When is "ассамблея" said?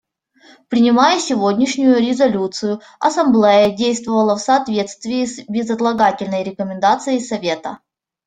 2.99-3.69